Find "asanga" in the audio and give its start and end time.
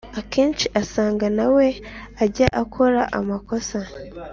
0.81-1.25